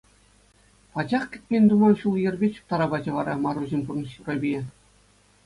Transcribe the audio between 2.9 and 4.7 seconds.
пачӗ вара Маруҫӑн пурнӑҫ урапийӗ.